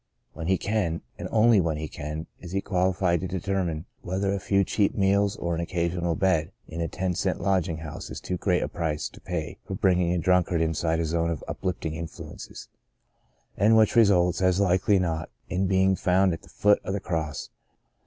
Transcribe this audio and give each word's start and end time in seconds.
When 0.33 0.47
he 0.47 0.57
can, 0.57 1.03
and 1.19 1.27
only 1.31 1.61
when 1.61 1.77
he 1.77 1.87
can, 1.87 2.25
is 2.39 2.53
he 2.53 2.59
qualified 2.61 3.21
to 3.21 3.27
determine 3.27 3.85
whether 4.01 4.33
a 4.33 4.39
few 4.39 4.63
cheap 4.63 4.95
meals 4.95 5.35
or 5.35 5.53
an 5.53 5.61
occasional 5.61 6.15
bed 6.15 6.51
in 6.67 6.81
a 6.81 6.87
ten 6.87 7.13
cent 7.13 7.39
lodging 7.39 7.77
house 7.77 8.09
is 8.09 8.19
too 8.19 8.37
great 8.37 8.63
a 8.63 8.67
price 8.67 9.07
to 9.09 9.21
pay 9.21 9.59
for 9.63 9.75
bringing 9.75 10.11
a 10.11 10.17
drunkard 10.17 10.59
inside 10.59 10.99
a 10.99 11.05
zone 11.05 11.29
of 11.29 11.43
uplift 11.47 11.85
ing 11.85 11.93
influences, 11.93 12.67
and 13.55 13.77
which 13.77 13.95
results, 13.95 14.41
as 14.41 14.59
likely 14.59 14.95
as 14.95 15.01
not, 15.01 15.29
in 15.49 15.59
his 15.59 15.69
being 15.69 15.95
found 15.95 16.33
at 16.33 16.41
the 16.41 16.49
foot 16.49 16.81
of 16.83 16.93
the 16.93 16.99
Cross. 16.99 17.51